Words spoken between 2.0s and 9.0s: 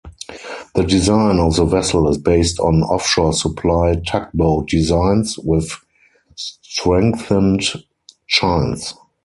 is based on offshore supply-tugboat designs, with strengthened chines.